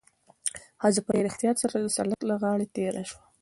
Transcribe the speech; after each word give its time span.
ښځه 0.81 1.01
په 1.05 1.09
ډېر 1.15 1.25
احتیاط 1.27 1.57
سره 1.63 1.75
د 1.79 1.87
سړک 1.95 2.19
له 2.29 2.35
غاړې 2.41 2.65
تېره 2.75 3.03
شوه. 3.09 3.21